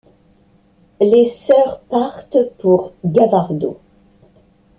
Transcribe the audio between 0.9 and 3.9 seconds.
Les sœurs partent pour Gavardo.